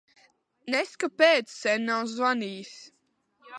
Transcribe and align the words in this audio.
Nez 0.75 0.93
kāpēc 1.03 1.53
sen 1.59 1.87
nav 1.91 2.09
zvanījis. 2.17 2.75